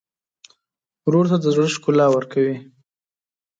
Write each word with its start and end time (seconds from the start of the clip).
ورور 1.07 1.25
ته 1.31 1.37
د 1.41 1.45
زړه 1.55 1.67
ښکلا 1.75 2.07
ورکوې. 2.11 2.55